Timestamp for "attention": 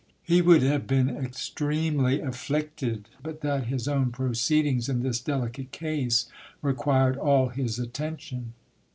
7.77-8.53